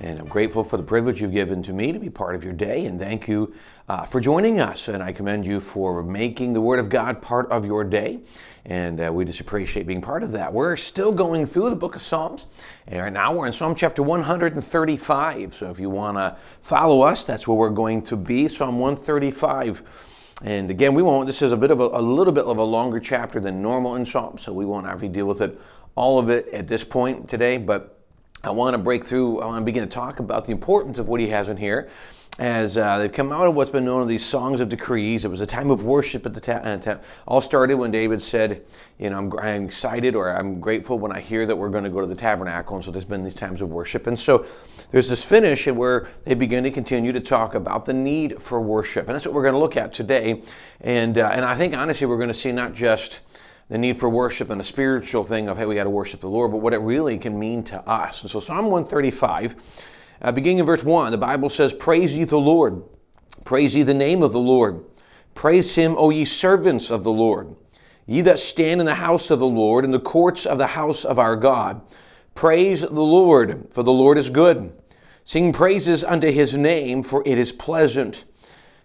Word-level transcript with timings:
And 0.00 0.18
I'm 0.18 0.26
grateful 0.26 0.64
for 0.64 0.76
the 0.76 0.82
privilege 0.82 1.20
you've 1.20 1.32
given 1.32 1.62
to 1.62 1.72
me 1.72 1.92
to 1.92 1.98
be 1.98 2.10
part 2.10 2.34
of 2.34 2.42
your 2.42 2.52
day. 2.52 2.86
And 2.86 2.98
thank 2.98 3.28
you 3.28 3.54
uh, 3.88 4.04
for 4.04 4.20
joining 4.20 4.58
us. 4.58 4.88
And 4.88 5.02
I 5.02 5.12
commend 5.12 5.46
you 5.46 5.60
for 5.60 6.02
making 6.02 6.52
the 6.52 6.60
Word 6.60 6.80
of 6.80 6.88
God 6.88 7.22
part 7.22 7.48
of 7.50 7.64
your 7.64 7.84
day. 7.84 8.20
And 8.66 9.00
uh, 9.00 9.12
we 9.12 9.24
just 9.24 9.40
appreciate 9.40 9.86
being 9.86 10.00
part 10.00 10.22
of 10.22 10.32
that. 10.32 10.52
We're 10.52 10.76
still 10.76 11.12
going 11.12 11.46
through 11.46 11.70
the 11.70 11.76
book 11.76 11.94
of 11.94 12.02
Psalms. 12.02 12.46
And 12.88 13.00
right 13.00 13.12
now 13.12 13.34
we're 13.34 13.46
in 13.46 13.52
Psalm 13.52 13.74
chapter 13.74 14.02
135. 14.02 15.54
So 15.54 15.70
if 15.70 15.78
you 15.78 15.90
want 15.90 16.16
to 16.16 16.36
follow 16.60 17.02
us, 17.02 17.24
that's 17.24 17.46
where 17.46 17.56
we're 17.56 17.70
going 17.70 18.02
to 18.02 18.16
be 18.16 18.48
Psalm 18.48 18.80
135. 18.80 20.40
And 20.42 20.70
again, 20.70 20.94
we 20.94 21.02
won't, 21.02 21.26
this 21.26 21.40
is 21.40 21.52
a 21.52 21.56
bit 21.56 21.70
of 21.70 21.80
a, 21.80 21.84
a 21.84 22.02
little 22.02 22.32
bit 22.32 22.44
of 22.44 22.58
a 22.58 22.64
longer 22.64 22.98
chapter 22.98 23.38
than 23.38 23.62
normal 23.62 23.94
in 23.94 24.04
Psalms. 24.04 24.42
So 24.42 24.52
we 24.52 24.64
won't 24.64 24.86
have 24.86 25.00
to 25.00 25.08
deal 25.08 25.26
with 25.26 25.40
it, 25.40 25.60
all 25.94 26.18
of 26.18 26.30
it 26.30 26.48
at 26.48 26.66
this 26.66 26.82
point 26.82 27.28
today. 27.28 27.58
But 27.58 27.93
I 28.44 28.50
want 28.50 28.74
to 28.74 28.78
break 28.78 29.04
through, 29.04 29.40
I 29.40 29.46
want 29.46 29.62
to 29.62 29.64
begin 29.64 29.82
to 29.84 29.88
talk 29.88 30.20
about 30.20 30.44
the 30.44 30.52
importance 30.52 30.98
of 30.98 31.08
what 31.08 31.18
he 31.18 31.28
has 31.28 31.48
in 31.48 31.56
here 31.56 31.88
as 32.38 32.76
uh, 32.76 32.98
they've 32.98 33.12
come 33.12 33.30
out 33.30 33.46
of 33.46 33.54
what's 33.54 33.70
been 33.70 33.84
known 33.84 34.02
as 34.02 34.08
these 34.08 34.24
songs 34.24 34.60
of 34.60 34.68
degrees. 34.68 35.24
It 35.24 35.30
was 35.30 35.40
a 35.40 35.46
time 35.46 35.70
of 35.70 35.84
worship 35.84 36.26
at 36.26 36.34
the 36.34 36.52
uh, 36.52 36.76
ta- 36.78 36.98
all 37.28 37.40
started 37.40 37.76
when 37.76 37.92
David 37.92 38.20
said, 38.20 38.64
"You 38.98 39.10
know, 39.10 39.18
I'm, 39.18 39.38
I'm, 39.38 39.64
excited 39.66 40.16
or 40.16 40.36
I'm 40.36 40.58
grateful 40.60 40.98
when 40.98 41.12
I 41.12 41.20
hear 41.20 41.46
that 41.46 41.56
we're 41.56 41.68
going 41.68 41.84
to 41.84 41.90
go 41.90 42.00
to 42.00 42.08
the 42.08 42.14
tabernacle." 42.16 42.74
And 42.74 42.84
so 42.84 42.90
there's 42.90 43.04
been 43.04 43.22
these 43.22 43.36
times 43.36 43.62
of 43.62 43.70
worship, 43.70 44.08
and 44.08 44.18
so 44.18 44.46
there's 44.90 45.08
this 45.08 45.24
finish 45.24 45.68
where 45.68 46.08
they 46.24 46.34
begin 46.34 46.64
to 46.64 46.72
continue 46.72 47.12
to 47.12 47.20
talk 47.20 47.54
about 47.54 47.86
the 47.86 47.94
need 47.94 48.42
for 48.42 48.60
worship, 48.60 49.06
and 49.06 49.14
that's 49.14 49.26
what 49.26 49.34
we're 49.34 49.42
going 49.42 49.54
to 49.54 49.60
look 49.60 49.76
at 49.76 49.92
today. 49.92 50.42
And 50.80 51.18
uh, 51.18 51.30
and 51.32 51.44
I 51.44 51.54
think 51.54 51.76
honestly, 51.76 52.08
we're 52.08 52.16
going 52.16 52.28
to 52.28 52.34
see 52.34 52.50
not 52.50 52.74
just 52.74 53.20
the 53.68 53.78
need 53.78 53.98
for 53.98 54.08
worship 54.08 54.50
and 54.50 54.60
a 54.60 54.64
spiritual 54.64 55.24
thing 55.24 55.48
of, 55.48 55.56
hey, 55.56 55.66
we 55.66 55.74
got 55.74 55.84
to 55.84 55.90
worship 55.90 56.20
the 56.20 56.28
Lord, 56.28 56.50
but 56.50 56.58
what 56.58 56.74
it 56.74 56.78
really 56.78 57.18
can 57.18 57.38
mean 57.38 57.62
to 57.64 57.80
us. 57.88 58.22
And 58.22 58.30
so, 58.30 58.40
Psalm 58.40 58.66
135, 58.66 59.86
uh, 60.22 60.32
beginning 60.32 60.58
in 60.58 60.66
verse 60.66 60.84
1, 60.84 61.10
the 61.10 61.18
Bible 61.18 61.50
says, 61.50 61.72
Praise 61.72 62.16
ye 62.16 62.24
the 62.24 62.36
Lord, 62.36 62.82
praise 63.44 63.74
ye 63.74 63.82
the 63.82 63.94
name 63.94 64.22
of 64.22 64.32
the 64.32 64.40
Lord, 64.40 64.84
praise 65.34 65.74
him, 65.74 65.94
O 65.96 66.10
ye 66.10 66.24
servants 66.24 66.90
of 66.90 67.04
the 67.04 67.12
Lord, 67.12 67.56
ye 68.06 68.20
that 68.20 68.38
stand 68.38 68.80
in 68.80 68.86
the 68.86 68.94
house 68.94 69.30
of 69.30 69.38
the 69.38 69.46
Lord, 69.46 69.84
in 69.84 69.90
the 69.90 70.00
courts 70.00 70.44
of 70.44 70.58
the 70.58 70.68
house 70.68 71.04
of 71.04 71.18
our 71.18 71.36
God. 71.36 71.80
Praise 72.34 72.82
the 72.82 72.90
Lord, 72.90 73.68
for 73.72 73.82
the 73.82 73.92
Lord 73.92 74.18
is 74.18 74.28
good. 74.28 74.72
Sing 75.24 75.52
praises 75.52 76.04
unto 76.04 76.30
his 76.30 76.54
name, 76.54 77.02
for 77.02 77.22
it 77.24 77.38
is 77.38 77.50
pleasant. 77.50 78.24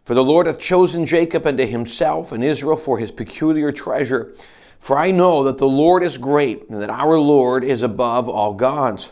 For 0.05 0.13
the 0.13 0.23
Lord 0.23 0.47
hath 0.47 0.59
chosen 0.59 1.05
Jacob 1.05 1.45
unto 1.45 1.65
himself, 1.65 2.31
and 2.31 2.43
Israel 2.43 2.77
for 2.77 2.97
his 2.97 3.11
peculiar 3.11 3.71
treasure. 3.71 4.33
For 4.79 4.97
I 4.97 5.11
know 5.11 5.43
that 5.43 5.57
the 5.57 5.67
Lord 5.67 6.03
is 6.03 6.17
great, 6.17 6.69
and 6.69 6.81
that 6.81 6.89
our 6.89 7.19
Lord 7.19 7.63
is 7.63 7.83
above 7.83 8.27
all 8.27 8.53
gods. 8.53 9.11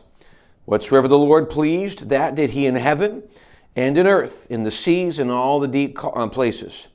Whatsoever 0.66 1.08
the 1.08 1.18
Lord 1.18 1.50
pleased, 1.50 2.10
that 2.10 2.36
did 2.36 2.50
he 2.50 2.66
in 2.66 2.76
heaven 2.76 3.24
and 3.76 3.98
in 3.98 4.08
earth, 4.08 4.48
in 4.50 4.64
the 4.64 4.72
seas 4.72 5.20
and 5.20 5.30
all 5.30 5.60
the 5.60 5.68
deep 5.68 6.04
uh, 6.04 6.28
places. 6.30 6.88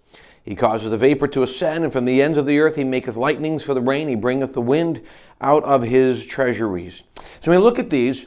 He 0.42 0.56
causes 0.56 0.90
the 0.90 0.98
vapor 0.98 1.28
to 1.28 1.44
ascend, 1.44 1.84
and 1.84 1.92
from 1.92 2.04
the 2.04 2.20
ends 2.20 2.36
of 2.36 2.46
the 2.46 2.58
earth 2.58 2.74
he 2.74 2.82
maketh 2.82 3.16
lightnings 3.16 3.62
for 3.62 3.74
the 3.74 3.80
rain. 3.80 4.08
He 4.08 4.16
bringeth 4.16 4.54
the 4.54 4.60
wind 4.60 5.00
out 5.40 5.62
of 5.62 5.82
his 5.82 6.26
treasuries. 6.26 7.04
So 7.40 7.50
when 7.50 7.60
we 7.60 7.64
look 7.64 7.78
at 7.78 7.90
these, 7.90 8.26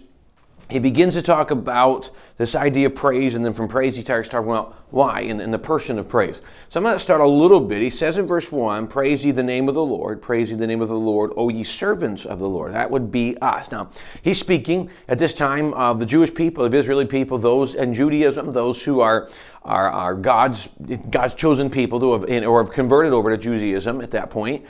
he 0.70 0.80
begins 0.80 1.14
to 1.14 1.22
talk 1.22 1.52
about 1.52 2.10
this 2.38 2.56
idea 2.56 2.88
of 2.88 2.96
praise, 2.96 3.36
and 3.36 3.46
then 3.46 3.54
from 3.54 3.68
praise 3.68 3.96
he 3.96 4.02
starts 4.02 4.28
talking 4.28 4.50
about 4.50 4.74
why 4.90 5.20
in, 5.20 5.40
in 5.40 5.52
the 5.52 5.60
person 5.60 6.00
of 6.00 6.10
praise. 6.10 6.42
So 6.70 6.80
I'm 6.80 6.84
going 6.84 6.96
to 6.96 7.00
start 7.00 7.22
a 7.22 7.28
little 7.28 7.60
bit. 7.60 7.84
He 7.84 7.92
says 7.92 8.18
in 8.18 8.26
verse 8.26 8.52
1 8.52 8.88
Praise 8.88 9.24
ye 9.24 9.32
the 9.32 9.44
name 9.44 9.70
of 9.70 9.76
the 9.76 9.86
Lord, 9.86 10.24
praise 10.24 10.50
ye 10.50 10.56
the 10.56 10.66
name 10.66 10.82
of 10.82 10.90
the 10.90 10.98
Lord, 10.98 11.32
O 11.38 11.50
ye 11.50 11.64
servants 11.64 12.26
of 12.26 12.40
the 12.40 12.50
Lord. 12.50 12.74
That 12.74 12.90
would 12.90 13.12
be 13.12 13.38
us. 13.42 13.72
Now, 13.72 13.92
he's 14.24 14.40
speaking 14.40 14.90
at 15.08 15.20
this 15.20 15.36
time 15.36 15.72
of 15.76 16.00
the 16.00 16.06
Jewish 16.06 16.34
people, 16.34 16.66
of 16.66 16.74
Israeli 16.74 17.06
people, 17.06 17.38
those 17.38 17.76
in 17.76 17.94
Judaism, 17.94 18.52
those 18.52 18.84
who 18.84 19.02
are, 19.02 19.30
are, 19.62 19.92
are 19.92 20.16
God's, 20.16 20.70
God's 21.12 21.36
chosen 21.36 21.70
people 21.70 22.00
who 22.00 22.14
have, 22.14 22.44
or 22.44 22.64
have 22.64 22.74
converted 22.74 23.14
over 23.14 23.30
to 23.30 23.38
Judaism 23.38 24.02
at 24.02 24.10
that 24.12 24.32
point. 24.32 24.66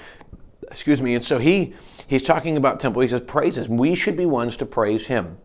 Excuse 0.69 1.01
me. 1.01 1.15
And 1.15 1.23
so 1.23 1.37
he, 1.37 1.73
he's 2.07 2.23
talking 2.23 2.57
about 2.57 2.81
temple. 2.81 3.01
He 3.01 3.07
says, 3.07 3.21
Praises. 3.21 3.69
We 3.69 3.95
should 3.95 4.17
be 4.17 4.25
ones 4.25 4.57
to 4.57 4.65
praise 4.65 5.07
him. 5.07 5.37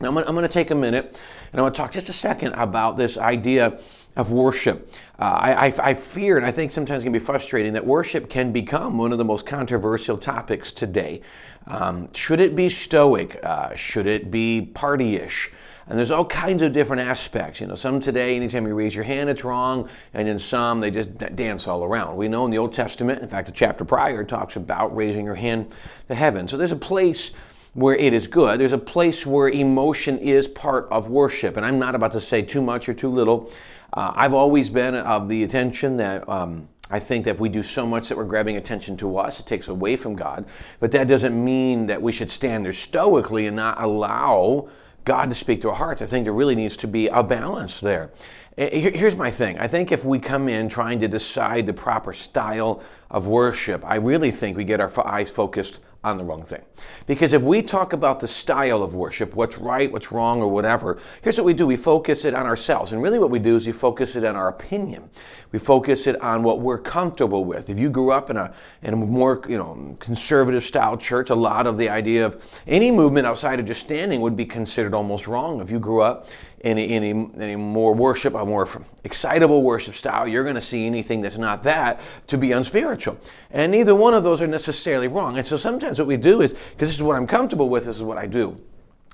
Now, 0.00 0.08
I'm 0.08 0.14
going, 0.14 0.42
to, 0.42 0.48
take 0.48 0.70
a 0.70 0.76
minute 0.76 1.20
and 1.52 1.58
I 1.58 1.62
want 1.62 1.74
to 1.74 1.80
talk 1.80 1.90
just 1.90 2.08
a 2.08 2.12
second 2.12 2.52
about 2.52 2.96
this 2.96 3.18
idea 3.18 3.80
of 4.16 4.30
worship. 4.30 4.90
Uh, 5.18 5.24
I, 5.24 5.66
I, 5.66 5.74
I, 5.82 5.94
fear, 5.94 6.36
and 6.36 6.46
I 6.46 6.52
think 6.52 6.70
sometimes 6.70 7.02
it 7.02 7.06
can 7.06 7.12
be 7.12 7.18
frustrating, 7.18 7.72
that 7.72 7.84
worship 7.84 8.30
can 8.30 8.52
become 8.52 8.96
one 8.96 9.10
of 9.10 9.18
the 9.18 9.24
most 9.24 9.44
controversial 9.44 10.16
topics 10.16 10.70
today. 10.70 11.22
Um, 11.66 12.12
should 12.14 12.40
it 12.40 12.54
be 12.54 12.68
stoic? 12.68 13.40
Uh, 13.42 13.74
should 13.74 14.06
it 14.06 14.30
be 14.30 14.70
partyish? 14.72 15.50
And 15.88 15.98
there's 15.98 16.10
all 16.10 16.24
kinds 16.24 16.62
of 16.62 16.72
different 16.72 17.02
aspects. 17.02 17.60
You 17.60 17.66
know, 17.66 17.74
some 17.74 17.98
today, 17.98 18.36
anytime 18.36 18.66
you 18.66 18.74
raise 18.74 18.94
your 18.94 19.04
hand, 19.04 19.30
it's 19.30 19.42
wrong, 19.42 19.88
and 20.14 20.28
in 20.28 20.38
some, 20.38 20.80
they 20.80 20.90
just 20.90 21.16
dance 21.34 21.66
all 21.66 21.82
around. 21.82 22.16
We 22.16 22.28
know 22.28 22.44
in 22.44 22.50
the 22.50 22.58
Old 22.58 22.72
Testament, 22.72 23.22
in 23.22 23.28
fact, 23.28 23.46
the 23.46 23.52
chapter 23.52 23.84
prior 23.84 24.22
talks 24.22 24.54
about 24.54 24.94
raising 24.94 25.24
your 25.24 25.34
hand 25.34 25.74
to 26.08 26.14
heaven. 26.14 26.46
So 26.46 26.56
there's 26.56 26.72
a 26.72 26.76
place 26.76 27.32
where 27.74 27.94
it 27.94 28.12
is 28.12 28.26
good. 28.26 28.60
There's 28.60 28.72
a 28.72 28.78
place 28.78 29.26
where 29.26 29.48
emotion 29.48 30.18
is 30.18 30.48
part 30.48 30.88
of 30.90 31.08
worship. 31.10 31.56
And 31.56 31.64
I'm 31.64 31.78
not 31.78 31.94
about 31.94 32.12
to 32.12 32.20
say 32.20 32.42
too 32.42 32.62
much 32.62 32.88
or 32.88 32.94
too 32.94 33.10
little. 33.10 33.50
Uh, 33.92 34.12
I've 34.14 34.34
always 34.34 34.70
been 34.70 34.94
of 34.94 35.28
the 35.28 35.44
attention 35.44 35.96
that 35.98 36.28
um, 36.28 36.68
I 36.90 36.98
think 36.98 37.24
that 37.24 37.32
if 37.32 37.40
we 37.40 37.48
do 37.48 37.62
so 37.62 37.86
much 37.86 38.08
that 38.08 38.16
we're 38.16 38.24
grabbing 38.24 38.56
attention 38.56 38.96
to 38.98 39.18
us, 39.18 39.40
it 39.40 39.46
takes 39.46 39.68
away 39.68 39.96
from 39.96 40.14
God. 40.14 40.46
But 40.80 40.92
that 40.92 41.08
doesn't 41.08 41.44
mean 41.44 41.86
that 41.86 42.00
we 42.00 42.12
should 42.12 42.30
stand 42.30 42.64
there 42.64 42.72
stoically 42.72 43.46
and 43.46 43.56
not 43.56 43.82
allow 43.82 44.68
God 45.04 45.28
to 45.28 45.34
speak 45.34 45.62
to 45.62 45.70
our 45.70 45.74
hearts. 45.74 46.02
I 46.02 46.06
think 46.06 46.24
there 46.24 46.32
really 46.32 46.54
needs 46.54 46.76
to 46.78 46.88
be 46.88 47.08
a 47.08 47.22
balance 47.22 47.80
there. 47.80 48.10
Here's 48.56 49.16
my 49.16 49.30
thing. 49.30 49.58
I 49.58 49.68
think 49.68 49.92
if 49.92 50.04
we 50.04 50.18
come 50.18 50.48
in 50.48 50.68
trying 50.68 50.98
to 51.00 51.08
decide 51.08 51.66
the 51.66 51.72
proper 51.72 52.12
style 52.12 52.82
of 53.08 53.28
worship, 53.28 53.84
I 53.86 53.96
really 53.96 54.32
think 54.32 54.56
we 54.56 54.64
get 54.64 54.80
our 54.80 54.90
eyes 55.06 55.30
focused 55.30 55.78
on 56.04 56.16
the 56.16 56.24
wrong 56.24 56.42
thing. 56.42 56.62
Because 57.06 57.32
if 57.32 57.42
we 57.42 57.60
talk 57.60 57.92
about 57.92 58.20
the 58.20 58.28
style 58.28 58.82
of 58.84 58.94
worship, 58.94 59.34
what's 59.34 59.58
right, 59.58 59.90
what's 59.90 60.12
wrong, 60.12 60.40
or 60.40 60.48
whatever, 60.48 60.98
here's 61.22 61.36
what 61.36 61.44
we 61.44 61.54
do 61.54 61.66
we 61.66 61.76
focus 61.76 62.24
it 62.24 62.34
on 62.34 62.46
ourselves. 62.46 62.92
And 62.92 63.02
really, 63.02 63.18
what 63.18 63.30
we 63.30 63.40
do 63.40 63.56
is 63.56 63.66
we 63.66 63.72
focus 63.72 64.14
it 64.14 64.24
on 64.24 64.36
our 64.36 64.48
opinion. 64.48 65.10
We 65.50 65.58
focus 65.58 66.06
it 66.06 66.20
on 66.20 66.42
what 66.42 66.60
we're 66.60 66.78
comfortable 66.78 67.44
with. 67.44 67.70
If 67.70 67.78
you 67.78 67.90
grew 67.90 68.12
up 68.12 68.30
in 68.30 68.36
a, 68.36 68.54
in 68.82 68.94
a 68.94 68.96
more 68.96 69.42
you 69.48 69.56
know, 69.56 69.96
conservative 69.98 70.62
style 70.62 70.96
church, 70.96 71.30
a 71.30 71.34
lot 71.34 71.66
of 71.66 71.78
the 71.78 71.88
idea 71.88 72.26
of 72.26 72.60
any 72.66 72.90
movement 72.90 73.26
outside 73.26 73.58
of 73.58 73.66
just 73.66 73.80
standing 73.80 74.20
would 74.20 74.36
be 74.36 74.44
considered 74.44 74.94
almost 74.94 75.26
wrong. 75.26 75.60
If 75.60 75.70
you 75.70 75.80
grew 75.80 76.02
up 76.02 76.28
in 76.60 76.76
a, 76.76 76.82
in 76.82 77.40
a, 77.40 77.56
more 77.56 77.94
worship, 77.94 78.34
a 78.34 78.44
more 78.44 78.68
excitable 79.04 79.62
worship 79.62 79.94
style, 79.94 80.26
you're 80.26 80.42
going 80.42 80.56
to 80.56 80.60
see 80.60 80.86
anything 80.86 81.20
that's 81.20 81.38
not 81.38 81.62
that 81.62 82.00
to 82.26 82.36
be 82.36 82.52
unspiritual. 82.52 83.16
And 83.50 83.72
neither 83.72 83.94
one 83.94 84.12
of 84.12 84.24
those 84.24 84.42
are 84.42 84.46
necessarily 84.46 85.08
wrong. 85.08 85.38
And 85.38 85.46
so 85.46 85.56
sometimes 85.56 85.87
what 85.96 86.08
we 86.08 86.18
do 86.18 86.42
is, 86.42 86.52
because 86.52 86.88
this 86.88 86.96
is 86.96 87.02
what 87.02 87.16
I'm 87.16 87.26
comfortable 87.26 87.70
with, 87.70 87.86
this 87.86 87.96
is 87.96 88.02
what 88.02 88.18
I 88.18 88.26
do. 88.26 88.60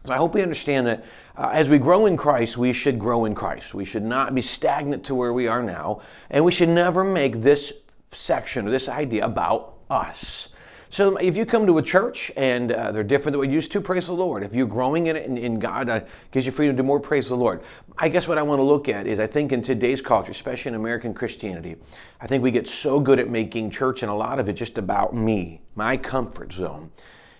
So 0.07 0.13
I 0.13 0.17
hope 0.17 0.35
we 0.35 0.43
understand 0.43 0.87
that 0.87 1.05
uh, 1.37 1.51
as 1.53 1.71
we 1.71 1.79
grow 1.79 2.07
in 2.07 2.17
Christ, 2.17 2.59
we 2.59 2.73
should 2.73 2.99
grow 2.99 3.25
in 3.25 3.35
Christ. 3.35 3.75
We 3.75 3.85
should 3.85 4.03
not 4.03 4.35
be 4.35 4.41
stagnant 4.41 5.05
to 5.05 5.15
where 5.15 5.33
we 5.33 5.47
are 5.47 5.63
now, 5.63 6.01
and 6.31 6.45
we 6.45 6.53
should 6.53 6.69
never 6.69 7.05
make 7.05 7.37
this 7.37 7.73
section 8.11 8.67
or 8.67 8.71
this 8.71 8.89
idea 8.89 9.25
about 9.25 9.75
us. 9.89 10.49
So 10.95 11.17
if 11.17 11.37
you 11.37 11.45
come 11.45 11.67
to 11.67 11.79
a 11.79 11.83
church 11.83 12.31
and 12.37 12.71
uh, 12.71 12.93
they're 12.93 13.03
different 13.03 13.33
than 13.33 13.41
what 13.41 13.49
you 13.49 13.55
used 13.55 13.73
to, 13.73 13.81
praise 13.81 14.07
the 14.07 14.13
Lord. 14.13 14.45
If 14.45 14.55
you're 14.55 14.69
growing 14.69 15.09
in 15.09 15.17
it 15.17 15.29
and, 15.29 15.37
and 15.37 15.61
God 15.61 15.89
uh, 15.89 16.03
gives 16.31 16.47
you 16.47 16.53
freedom 16.53 16.77
to 16.77 16.83
do 16.85 16.87
more, 16.87 17.01
praise 17.01 17.29
the 17.29 17.35
Lord. 17.35 17.65
I 17.99 18.09
guess 18.09 18.29
what 18.29 18.39
I 18.39 18.43
want 18.43 18.61
to 18.61 18.63
look 18.63 18.89
at 18.89 19.09
is 19.09 19.19
I 19.19 19.27
think 19.27 19.51
in 19.51 19.61
today's 19.61 20.01
culture, 20.01 20.31
especially 20.31 20.69
in 20.69 20.77
American 20.77 21.13
Christianity, 21.13 21.75
I 22.21 22.29
think 22.29 22.45
we 22.45 22.53
get 22.53 22.69
so 22.69 23.01
good 23.01 23.19
at 23.19 23.29
making 23.29 23.71
church 23.71 24.05
and 24.05 24.13
a 24.13 24.15
lot 24.15 24.39
of 24.39 24.49
it 24.49 24.53
just 24.53 24.79
about 24.79 25.13
me, 25.13 25.63
my 25.75 25.97
comfort 25.97 26.53
zone. 26.53 26.93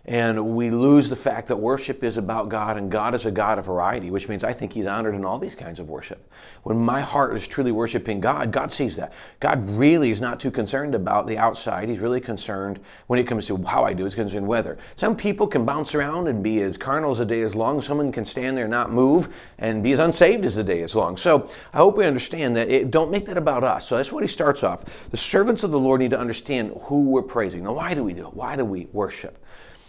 And 0.07 0.55
we 0.55 0.71
lose 0.71 1.09
the 1.09 1.17
fact 1.17 1.49
that 1.49 1.57
worship 1.57 2.05
is 2.05 2.19
about 2.19 2.51
God 2.51 2.77
and 2.77 2.91
God 2.91 3.15
is 3.15 3.25
a 3.25 3.31
God 3.31 3.59
of 3.59 3.65
variety, 3.65 4.11
which 4.11 4.29
means 4.29 4.45
I 4.45 4.53
think 4.53 4.75
He's 4.75 4.87
honored 4.87 5.15
in 5.15 5.25
all 5.25 5.39
these 5.39 5.55
kinds 5.55 5.81
of 5.81 5.89
worship. 5.89 6.31
When 6.63 6.77
my 6.77 7.01
heart 7.01 7.35
is 7.35 7.49
truly 7.49 7.73
worshiping 7.73 8.21
God, 8.21 8.53
God 8.53 8.71
sees 8.71 8.97
that. 8.97 9.15
God 9.41 9.67
really 9.71 10.11
is 10.11 10.21
not 10.21 10.41
too 10.41 10.51
concerned 10.51 10.95
about 10.95 11.27
the 11.27 11.39
outside. 11.39 11.89
He's 11.89 12.01
really 12.01 12.21
concerned 12.21 12.81
when 13.07 13.19
it 13.19 13.27
comes 13.27 13.47
to 13.47 13.57
how 13.65 13.85
I 13.85 13.95
do, 13.95 14.05
he's 14.05 14.15
concerned 14.15 14.47
whether. 14.47 14.77
Some 14.95 15.17
people 15.17 15.47
can 15.47 15.65
bounce 15.65 15.95
around 15.95 16.29
and 16.29 16.43
be 16.43 16.61
as 16.61 16.77
carnal 16.77 17.13
as 17.13 17.19
the 17.19 17.25
day 17.25 17.41
is 17.41 17.55
long. 17.55 17.81
Someone 17.81 18.13
can 18.13 18.27
stand 18.27 18.59
there 18.59 18.65
and 18.65 18.71
not 18.71 18.93
move 18.93 19.35
and 19.59 19.83
be 19.83 19.93
as 19.93 20.01
unsaved 20.01 20.45
as 20.45 20.57
the 20.57 20.65
day 20.65 20.81
is 20.81 20.95
long. 20.95 21.17
So 21.17 21.49
I 21.73 21.79
hope 21.79 21.97
we 21.97 22.05
understand 22.05 22.57
that. 22.57 22.69
It, 22.69 22.91
don't 22.91 23.11
make 23.11 23.25
that 23.27 23.39
about 23.39 23.65
us. 23.65 23.89
So 23.89 23.97
that's 23.97 24.13
what 24.13 24.23
he 24.23 24.29
starts 24.29 24.63
off. 24.63 25.09
The 25.11 25.17
servants 25.17 25.65
of 25.65 25.71
the 25.71 25.81
Lord 25.81 26.01
need 26.01 26.11
to 26.11 26.19
understand 26.19 26.79
who 26.83 27.07
we're 27.07 27.23
praising. 27.23 27.65
Now, 27.65 27.73
why 27.73 27.95
do 27.95 28.05
we 28.05 28.13
do 28.13 28.27
it? 28.27 28.35
Why 28.35 28.57
do 28.57 28.67
we 28.67 28.87
worship? 28.93 29.39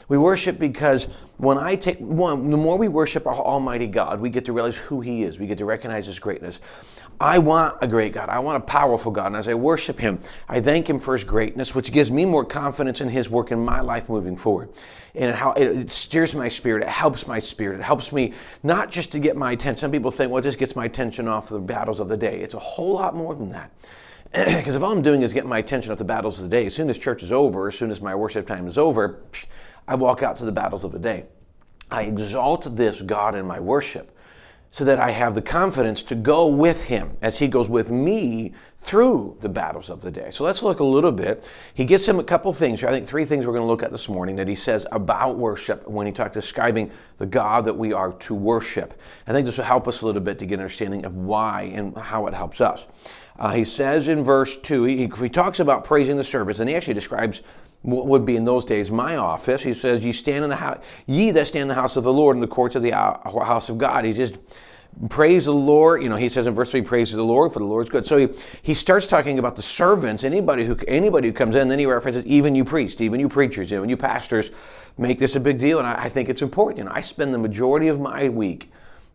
We 0.07 0.17
worship 0.17 0.59
because 0.59 1.07
when 1.37 1.57
I 1.57 1.75
take 1.75 1.97
one, 1.99 2.49
the 2.49 2.57
more 2.57 2.77
we 2.77 2.87
worship 2.87 3.27
our 3.27 3.33
Almighty 3.33 3.87
God, 3.87 4.21
we 4.21 4.29
get 4.29 4.45
to 4.45 4.53
realize 4.53 4.77
who 4.77 5.01
He 5.01 5.23
is. 5.23 5.39
We 5.39 5.47
get 5.47 5.57
to 5.57 5.65
recognize 5.65 6.05
His 6.05 6.19
greatness. 6.19 6.61
I 7.19 7.39
want 7.39 7.77
a 7.81 7.87
great 7.87 8.13
God. 8.13 8.29
I 8.29 8.39
want 8.39 8.63
a 8.63 8.65
powerful 8.65 9.11
God. 9.11 9.27
And 9.27 9.35
as 9.35 9.47
I 9.47 9.53
worship 9.53 9.99
Him, 9.99 10.19
I 10.47 10.61
thank 10.61 10.89
Him 10.89 10.99
for 10.99 11.13
His 11.13 11.23
greatness, 11.23 11.75
which 11.75 11.91
gives 11.91 12.11
me 12.11 12.23
more 12.23 12.45
confidence 12.45 13.01
in 13.01 13.09
His 13.09 13.29
work 13.29 13.51
in 13.51 13.63
my 13.63 13.81
life 13.81 14.07
moving 14.07 14.37
forward. 14.37 14.69
And 15.13 15.35
how 15.35 15.53
it 15.53 15.89
steers 15.91 16.35
my 16.35 16.47
spirit. 16.47 16.83
It 16.83 16.89
helps 16.89 17.25
my 17.25 17.39
spirit. 17.39 17.79
It 17.79 17.83
helps 17.83 18.11
me 18.11 18.33
not 18.63 18.91
just 18.91 19.11
to 19.13 19.19
get 19.19 19.35
my 19.35 19.53
attention. 19.53 19.79
Some 19.79 19.91
people 19.91 20.11
think, 20.11 20.31
well, 20.31 20.39
it 20.39 20.43
just 20.43 20.59
gets 20.59 20.75
my 20.75 20.85
attention 20.85 21.27
off 21.27 21.49
the 21.49 21.59
battles 21.59 21.99
of 21.99 22.09
the 22.09 22.17
day. 22.17 22.41
It's 22.41 22.53
a 22.53 22.59
whole 22.59 22.93
lot 22.93 23.15
more 23.15 23.33
than 23.33 23.49
that. 23.49 23.71
Because 24.33 24.75
if 24.75 24.83
all 24.83 24.91
I'm 24.91 25.01
doing 25.01 25.21
is 25.21 25.33
getting 25.33 25.49
my 25.49 25.59
attention 25.59 25.93
off 25.93 25.97
the 25.97 26.03
battles 26.03 26.37
of 26.39 26.43
the 26.43 26.49
day, 26.49 26.65
as 26.65 26.75
soon 26.75 26.89
as 26.89 26.97
church 26.97 27.23
is 27.23 27.31
over, 27.31 27.69
as 27.69 27.75
soon 27.75 27.89
as 27.89 28.01
my 28.01 28.13
worship 28.13 28.45
time 28.45 28.67
is 28.67 28.77
over, 28.77 29.21
I 29.87 29.95
walk 29.95 30.23
out 30.23 30.37
to 30.37 30.45
the 30.45 30.51
battles 30.51 30.83
of 30.83 30.91
the 30.91 30.99
day. 30.99 31.25
I 31.91 32.03
exalt 32.03 32.75
this 32.75 33.01
God 33.01 33.35
in 33.35 33.45
my 33.45 33.59
worship 33.59 34.11
so 34.75 34.83
that 34.83 34.99
I 34.99 35.11
have 35.11 35.35
the 35.35 35.41
confidence 35.41 36.03
to 36.03 36.15
go 36.15 36.47
with 36.47 36.83
him 36.83 37.15
as 37.21 37.39
he 37.39 37.47
goes 37.47 37.69
with 37.69 37.91
me 37.91 38.53
through 38.77 39.37
the 39.39 39.47
battles 39.47 39.89
of 39.89 40.01
the 40.01 40.11
day. 40.11 40.31
So 40.31 40.43
let's 40.43 40.61
look 40.61 40.81
a 40.81 40.83
little 40.83 41.13
bit. 41.13 41.49
He 41.73 41.85
gives 41.85 42.05
him 42.05 42.19
a 42.19 42.23
couple 42.25 42.51
things 42.51 42.83
I 42.83 42.91
think 42.91 43.07
three 43.07 43.23
things 43.23 43.47
we're 43.47 43.53
going 43.53 43.63
to 43.63 43.67
look 43.67 43.83
at 43.83 43.91
this 43.91 44.09
morning 44.09 44.35
that 44.35 44.49
he 44.49 44.55
says 44.55 44.85
about 44.91 45.37
worship 45.37 45.87
when 45.87 46.05
he 46.05 46.11
talks 46.11 46.33
describing 46.33 46.91
the 47.19 47.25
God 47.25 47.63
that 47.65 47.77
we 47.77 47.93
are 47.93 48.11
to 48.11 48.35
worship. 48.35 48.99
I 49.25 49.31
think 49.31 49.45
this 49.45 49.57
will 49.57 49.63
help 49.63 49.87
us 49.87 50.01
a 50.01 50.05
little 50.05 50.21
bit 50.21 50.39
to 50.39 50.45
get 50.45 50.55
an 50.55 50.61
understanding 50.61 51.05
of 51.05 51.15
why 51.15 51.71
and 51.73 51.97
how 51.97 52.27
it 52.27 52.33
helps 52.33 52.59
us. 52.59 52.85
Uh, 53.39 53.51
he 53.51 53.63
says 53.63 54.09
in 54.09 54.25
verse 54.25 54.57
2, 54.57 54.83
he, 54.83 55.07
he 55.07 55.29
talks 55.29 55.61
about 55.61 55.85
praising 55.85 56.17
the 56.17 56.23
service, 56.23 56.59
and 56.59 56.69
he 56.69 56.75
actually 56.75 56.93
describes 56.93 57.41
would 57.85 58.25
be 58.25 58.35
in 58.35 58.45
those 58.45 58.65
days 58.65 58.91
my 58.91 59.15
office. 59.15 59.63
He 59.63 59.73
says, 59.73 60.03
"Ye 60.03 60.11
stand 60.11 60.43
in 60.43 60.49
the 60.49 60.55
house, 60.55 60.79
ye 61.05 61.31
that 61.31 61.47
stand 61.47 61.63
in 61.63 61.67
the 61.67 61.75
house 61.75 61.95
of 61.95 62.03
the 62.03 62.11
Lord, 62.13 62.35
in 62.35 62.41
the 62.41 62.47
courts 62.47 62.75
of 62.75 62.81
the 62.81 62.91
house 62.91 63.69
of 63.69 63.77
God." 63.77 64.05
He 64.05 64.13
just 64.13 64.37
praise 65.09 65.45
the 65.45 65.53
Lord. 65.53 66.01
You 66.01 66.09
know, 66.09 66.15
he 66.15 66.29
says 66.29 66.47
in 66.47 66.53
verse 66.53 66.71
three, 66.71 66.81
"Praise 66.81 67.11
the 67.11 67.21
Lord, 67.23 67.53
for 67.53 67.59
the 67.59 67.65
Lord's 67.65 67.89
good." 67.89 68.05
So 68.05 68.17
he, 68.17 68.29
he 68.61 68.73
starts 68.73 69.07
talking 69.07 69.39
about 69.39 69.55
the 69.55 69.61
servants, 69.61 70.23
anybody 70.23 70.65
who 70.65 70.77
anybody 70.87 71.27
who 71.27 71.33
comes 71.33 71.55
in. 71.55 71.67
Then 71.67 71.79
he 71.79 71.85
references 71.85 72.25
even 72.25 72.55
you 72.55 72.65
priests, 72.65 73.01
even 73.01 73.19
you 73.19 73.29
preachers, 73.29 73.71
even 73.71 73.89
you 73.89 73.97
pastors, 73.97 74.51
make 74.97 75.19
this 75.19 75.35
a 75.35 75.39
big 75.39 75.59
deal, 75.59 75.77
and 75.77 75.87
I, 75.87 76.05
I 76.05 76.09
think 76.09 76.29
it's 76.29 76.41
important. 76.41 76.77
You 76.79 76.83
know, 76.85 76.91
I 76.93 77.01
spend 77.01 77.33
the 77.33 77.37
majority 77.37 77.89
of 77.89 77.99
my 77.99 78.29
week 78.29 78.71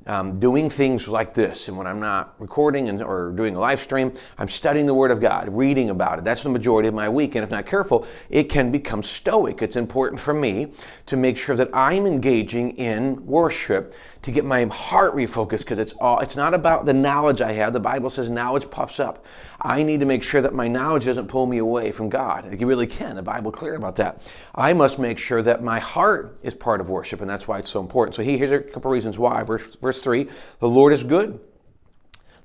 um, 0.06 0.32
doing 0.32 0.70
things 0.70 1.08
like 1.08 1.34
this. 1.34 1.68
And 1.68 1.76
when 1.76 1.86
I'm 1.86 2.00
not 2.00 2.34
recording 2.38 2.88
and, 2.88 3.02
or 3.02 3.32
doing 3.32 3.54
a 3.54 3.60
live 3.60 3.80
stream, 3.80 4.12
I'm 4.38 4.48
studying 4.48 4.86
the 4.86 4.94
Word 4.94 5.10
of 5.10 5.20
God, 5.20 5.48
reading 5.52 5.90
about 5.90 6.18
it. 6.18 6.24
That's 6.24 6.42
the 6.42 6.48
majority 6.48 6.88
of 6.88 6.94
my 6.94 7.08
week. 7.08 7.34
And 7.34 7.44
if 7.44 7.50
not 7.50 7.66
careful, 7.66 8.06
it 8.28 8.44
can 8.44 8.70
become 8.70 9.02
stoic. 9.02 9.62
It's 9.62 9.76
important 9.76 10.20
for 10.20 10.34
me 10.34 10.72
to 11.06 11.16
make 11.16 11.36
sure 11.36 11.56
that 11.56 11.68
I'm 11.74 12.06
engaging 12.06 12.72
in 12.72 13.26
worship 13.26 13.94
to 14.22 14.30
get 14.30 14.44
my 14.44 14.66
heart 14.66 15.14
refocused 15.14 15.60
because 15.60 15.78
it's 15.78 15.94
all 15.94 16.18
it's 16.18 16.36
not 16.36 16.52
about 16.52 16.84
the 16.84 16.92
knowledge 16.92 17.40
I 17.40 17.52
have. 17.52 17.72
The 17.72 17.80
Bible 17.80 18.10
says 18.10 18.28
knowledge 18.28 18.70
puffs 18.70 19.00
up. 19.00 19.24
I 19.62 19.82
need 19.82 20.00
to 20.00 20.06
make 20.06 20.22
sure 20.22 20.40
that 20.42 20.54
my 20.54 20.68
knowledge 20.68 21.06
doesn't 21.06 21.28
pull 21.28 21.46
me 21.46 21.58
away 21.58 21.90
from 21.92 22.08
God. 22.08 22.52
It 22.52 22.64
really 22.64 22.86
can. 22.86 23.16
The 23.16 23.22
Bible 23.22 23.50
clear 23.50 23.74
about 23.74 23.96
that. 23.96 24.32
I 24.54 24.72
must 24.74 24.98
make 24.98 25.18
sure 25.18 25.42
that 25.42 25.62
my 25.62 25.78
heart 25.78 26.38
is 26.42 26.54
part 26.54 26.80
of 26.80 26.88
worship, 26.88 27.20
and 27.20 27.28
that's 27.28 27.48
why 27.48 27.58
it's 27.58 27.70
so 27.70 27.80
important. 27.80 28.14
So 28.14 28.22
here's 28.22 28.52
a 28.52 28.60
couple 28.60 28.90
reasons 28.90 29.18
why. 29.18 29.42
Verse, 29.42 29.76
verse 29.76 29.89
three: 29.92 30.28
the 30.60 30.68
Lord 30.68 30.92
is 30.92 31.02
good. 31.02 31.40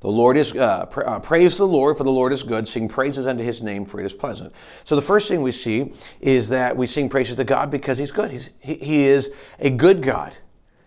The 0.01 0.11
Lord 0.11 0.37
is, 0.37 0.55
uh, 0.55 0.85
pra- 0.85 1.05
uh, 1.09 1.19
praise 1.19 1.57
the 1.57 1.65
Lord, 1.65 1.97
for 1.97 2.03
the 2.03 2.11
Lord 2.11 2.31
is 2.31 2.43
good. 2.43 2.67
Sing 2.67 2.87
praises 2.87 3.25
unto 3.25 3.43
his 3.43 3.63
name, 3.63 3.85
for 3.85 3.99
it 3.99 4.05
is 4.05 4.13
pleasant. 4.13 4.53
So 4.83 4.95
the 4.95 5.01
first 5.01 5.27
thing 5.27 5.41
we 5.41 5.51
see 5.51 5.93
is 6.21 6.49
that 6.49 6.77
we 6.77 6.85
sing 6.85 7.09
praises 7.09 7.37
to 7.37 7.43
God 7.43 7.71
because 7.71 7.97
he's 7.97 8.11
good. 8.11 8.29
He's, 8.29 8.51
he, 8.59 8.75
he 8.75 9.05
is 9.05 9.33
a 9.59 9.71
good 9.71 10.03
God. 10.03 10.37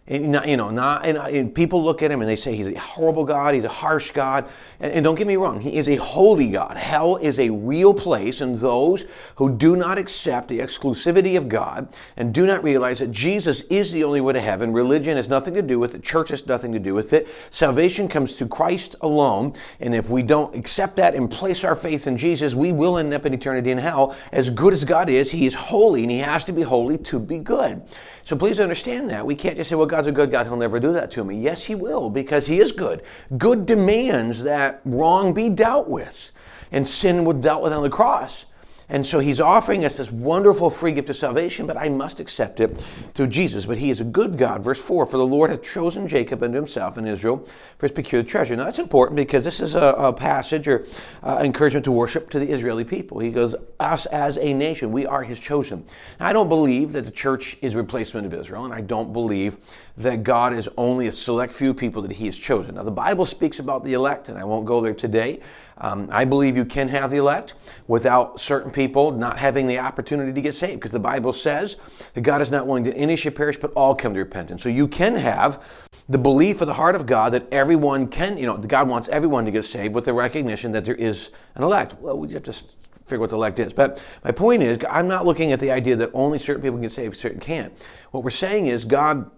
And, 0.08 0.40
you 0.46 0.56
know, 0.56 0.70
not, 0.70 1.05
and, 1.05 1.19
and, 1.19 1.55
people 1.55 1.84
look 1.84 2.02
at 2.02 2.10
him 2.10 2.22
and 2.22 2.31
they 2.31 2.37
say 2.37 2.56
he's 2.56 2.69
a 2.69 2.78
horrible 2.78 3.25
God, 3.25 3.55
he's 3.55 3.64
a 3.64 3.69
harsh 3.69 4.10
God. 4.10 4.49
And, 4.81 4.93
and, 4.93 5.05
don't 5.05 5.16
get 5.16 5.26
me 5.26 5.37
wrong, 5.37 5.60
he 5.60 5.76
is 5.76 5.87
a 5.87 5.96
holy 5.96 6.50
God. 6.50 6.78
Hell 6.78 7.16
is 7.16 7.38
a 7.38 7.50
real 7.50 7.93
place, 7.93 8.40
and 8.40 8.56
those 8.56 9.05
who 9.37 9.55
do 9.55 9.76
not 9.76 9.99
accept 9.99 10.49
the 10.49 10.60
exclusivity 10.60 11.37
of 11.37 11.50
God 11.50 11.94
and 12.16 12.32
do 12.32 12.46
not 12.46 12.64
realize 12.64 13.00
that 13.00 13.10
Jesus 13.10 13.62
is 13.64 13.93
the 13.93 14.02
only 14.02 14.22
way 14.22 14.32
to 14.32 14.40
heaven, 14.40 14.72
religion 14.72 15.16
has 15.16 15.28
nothing 15.28 15.52
to 15.55 15.62
do 15.62 15.78
with 15.78 15.94
it, 15.94 16.02
church 16.02 16.31
has 16.31 16.46
nothing 16.46 16.72
to 16.72 16.78
do 16.78 16.94
with 16.94 17.12
it. 17.12 17.28
Salvation 17.50 18.08
comes 18.08 18.38
through 18.38 18.49
Christ 18.49 18.96
alone, 19.02 19.52
and 19.78 19.94
if 19.94 20.08
we 20.08 20.22
don't 20.22 20.55
accept 20.55 20.96
that 20.96 21.14
and 21.14 21.31
place 21.31 21.64
our 21.64 21.76
faith 21.76 22.06
in 22.06 22.16
Jesus, 22.16 22.55
we 22.55 22.72
will 22.72 22.96
end 22.96 23.12
up 23.12 23.26
in 23.26 23.34
eternity 23.34 23.70
in 23.70 23.78
hell. 23.78 24.16
As 24.32 24.49
good 24.49 24.72
as 24.72 24.84
God 24.84 25.10
is, 25.10 25.31
he 25.31 25.44
is 25.44 25.52
holy, 25.52 26.02
and 26.02 26.10
he 26.10 26.20
has 26.20 26.44
to 26.44 26.52
be 26.52 26.62
holy 26.62 26.96
to 26.96 27.20
be 27.20 27.38
good. 27.38 27.82
So 28.25 28.37
please 28.37 28.60
understand 28.60 29.10
that. 29.10 29.26
We 29.26 29.34
can't 29.34 29.56
just 29.56 29.70
say, 29.70 29.76
well, 29.76 29.87
God's 29.98 30.06
a 30.06 30.12
good 30.12 30.30
God, 30.30 30.46
He'll 30.46 30.56
never 30.56 30.78
do 30.78 30.92
that 30.92 31.10
to 31.10 31.24
me. 31.24 31.34
Yes, 31.34 31.64
He 31.64 31.74
will, 31.74 32.08
because 32.08 32.46
He 32.46 32.60
is 32.60 32.70
good. 32.70 33.02
Good 33.36 33.66
demands 33.66 34.44
that 34.44 34.80
wrong 34.84 35.34
be 35.34 35.48
dealt 35.48 35.88
with, 35.88 36.30
and 36.70 36.86
sin 36.86 37.24
was 37.24 37.38
dealt 37.38 37.64
with 37.64 37.72
on 37.72 37.82
the 37.82 37.90
cross. 37.90 38.46
And 38.90 39.06
so 39.06 39.19
he's 39.19 39.38
offering 39.38 39.85
us 39.85 39.99
this 39.99 40.11
wonderful 40.11 40.70
free 40.70 40.93
gift 40.93 41.11
of 41.11 41.17
salvation, 41.17 41.67
but 41.67 41.76
I 41.76 41.90
must 41.90 42.20
accept 42.20 42.58
it 42.61 42.81
through 43.12 43.26
Jesus. 43.26 43.67
But 43.67 43.76
he 43.76 43.90
is 43.90 44.00
a 44.00 44.05
good 44.05 44.38
God. 44.38 44.64
Verse 44.64 44.82
4 44.82 45.05
For 45.05 45.19
the 45.19 45.26
Lord 45.26 45.50
hath 45.50 45.62
chosen 45.62 46.08
Jacob 46.08 46.43
unto 46.43 46.56
himself 46.56 46.96
and 46.96 47.06
Israel 47.06 47.46
for 47.76 47.87
his 47.87 47.93
peculiar 47.93 48.25
treasure. 48.25 48.56
Now 48.56 48.64
that's 48.64 48.79
important 48.79 49.17
because 49.17 49.44
this 49.44 49.61
is 49.61 49.75
a, 49.75 49.94
a 49.99 50.12
passage 50.12 50.69
or 50.69 50.87
uh, 51.23 51.40
encouragement 51.44 51.85
to 51.85 51.93
worship 51.93 52.31
to 52.31 52.38
the 52.38 52.50
Israeli 52.50 52.85
people. 52.85 53.19
He 53.19 53.31
goes, 53.31 53.55
Us 53.79 54.06
as 54.06 54.38
a 54.38 54.55
nation, 54.55 54.91
we 54.91 55.05
are 55.05 55.23
his 55.23 55.38
chosen. 55.38 55.84
Now, 56.19 56.29
I 56.29 56.32
don't 56.32 56.49
believe 56.49 56.93
that 56.93 57.05
the 57.05 57.11
church 57.11 57.58
is 57.61 57.75
a 57.75 57.76
replacement 57.76 58.26
of 58.26 58.32
Israel, 58.32 58.64
and 58.64 58.73
I 58.73 58.81
don't 58.81 59.12
believe 59.12 59.58
that 59.99 60.23
God 60.23 60.55
is 60.55 60.69
only 60.79 61.08
a 61.08 61.12
select 61.12 61.52
few 61.52 61.75
people 61.75 62.00
that 62.02 62.12
he 62.12 62.25
has 62.26 62.38
chosen. 62.38 62.76
Now 62.76 62.84
the 62.84 62.91
Bible 62.91 63.26
speaks 63.26 63.58
about 63.58 63.84
the 63.84 63.93
elect, 63.93 64.31
and 64.31 64.38
I 64.38 64.44
won't 64.44 64.64
go 64.64 64.81
there 64.81 64.94
today. 64.94 65.41
Um, 65.76 66.08
I 66.11 66.25
believe 66.25 66.56
you 66.56 66.64
can 66.64 66.88
have 66.88 67.11
the 67.11 67.19
elect 67.19 67.55
without 67.87 68.41
certain 68.41 68.70
people 68.70 69.11
not 69.11 69.38
having 69.38 69.67
the 69.67 69.79
opportunity 69.79 70.32
to 70.32 70.41
get 70.41 70.55
saved 70.55 70.76
because 70.76 70.93
the 70.93 71.00
Bible 71.00 71.32
says 71.32 71.76
that 72.15 72.20
God 72.23 72.43
is 72.43 72.50
not 72.50 72.67
willing 72.67 72.85
that 72.85 72.97
any 72.97 73.17
should 73.17 73.37
perish 73.37 73.56
but 73.56 73.73
all 73.73 73.94
come 73.94 74.15
to 74.15 74.20
repentance. 74.20 74.62
So 74.62 74.69
you 74.69 74.88
can 74.88 75.17
have 75.17 75.62
the 76.09 76.19
belief 76.19 76.61
of 76.61 76.67
the 76.67 76.75
heart 76.75 76.97
of 76.97 77.06
God 77.06 77.32
that 77.32 77.47
everyone 77.53 78.09
can, 78.09 78.38
you 78.38 78.47
know, 78.47 78.56
God 78.56 78.88
wants 78.88 79.09
everyone 79.09 79.44
to 79.44 79.50
get 79.50 79.65
saved 79.65 79.94
with 79.94 80.05
the 80.05 80.15
recognition 80.15 80.73
that 80.73 80.85
there 80.85 80.94
is 80.94 81.31
an 81.55 81.62
elect. 81.62 81.97
Well, 82.00 82.19
we 82.19 82.32
have 82.32 82.43
to 82.44 82.53
figure 82.53 83.20
what 83.20 83.31
the 83.31 83.37
elect 83.37 83.59
is. 83.59 83.73
But 83.73 84.05
my 84.25 84.32
point 84.32 84.62
is, 84.62 84.79
I'm 84.88 85.09
not 85.09 85.26
looking 85.26 85.53
at 85.53 85.61
the 85.61 85.70
idea 85.70 85.97
that 85.97 86.11
only 86.15 86.38
certain 86.38 86.62
people 86.62 86.76
can 86.76 86.82
get 86.82 86.93
saved, 86.93 87.17
certain 87.17 87.41
can't. 87.41 87.73
What 88.11 88.25
we're 88.25 88.31
saying 88.31 88.67
is 88.67 88.85
God 88.85 89.31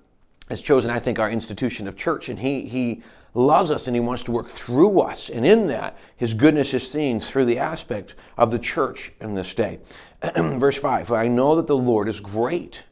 has 0.51 0.61
chosen, 0.61 0.91
I 0.91 0.99
think, 0.99 1.19
our 1.19 1.31
institution 1.31 1.89
of 1.89 1.97
church, 1.97 2.29
and 2.29 2.39
He 2.39 2.67
He 2.69 3.03
loves 3.35 3.71
us 3.71 3.87
and 3.87 3.95
he 3.95 4.01
wants 4.01 4.23
to 4.25 4.33
work 4.33 4.49
through 4.49 5.01
us. 5.01 5.31
And 5.31 5.47
in 5.47 5.67
that, 5.67 5.97
his 6.17 6.35
goodness 6.35 6.75
is 6.75 6.91
seen 6.91 7.21
through 7.21 7.45
the 7.45 7.59
aspect 7.59 8.15
of 8.37 8.51
the 8.51 8.59
church 8.59 9.13
in 9.21 9.35
this 9.35 9.55
day. 9.55 9.79
Verse 10.37 10.77
5 10.77 11.09
For 11.09 11.17
I 11.17 11.29
know 11.29 11.55
that 11.57 11.67
the 11.67 11.77
Lord 11.77 12.09
is 12.09 12.21
great 12.21 12.85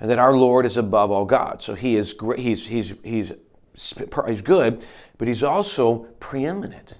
and 0.00 0.10
that 0.10 0.18
our 0.18 0.34
Lord 0.34 0.66
is 0.66 0.76
above 0.76 1.10
all 1.10 1.24
gods. 1.24 1.64
So 1.64 1.74
he 1.74 1.96
is 1.96 2.12
great, 2.12 2.40
he's, 2.40 2.66
he's, 2.66 2.94
he's, 3.02 3.32
he's 3.74 4.42
good, 4.42 4.84
but 5.18 5.28
he's 5.28 5.42
also 5.42 6.00
preeminent. 6.20 6.98